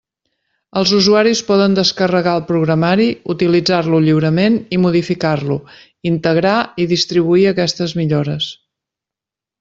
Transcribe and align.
Els 0.79 0.91
usuaris 0.99 1.41
poden 1.49 1.73
descarregar 1.79 2.31
el 2.39 2.45
programari, 2.51 3.05
utilitzar-lo 3.33 3.99
lliurement 4.05 4.57
i 4.77 4.79
modificar-lo, 4.85 5.57
integrar 6.13 6.55
i 6.85 6.91
distribuir 6.97 7.45
aquestes 7.51 7.95
millores. 8.01 8.49